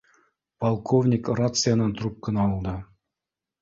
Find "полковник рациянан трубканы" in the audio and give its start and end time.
0.63-2.45